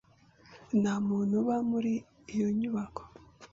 [0.81, 1.93] Nta muntu uba muri
[2.33, 3.03] iyo nyubako.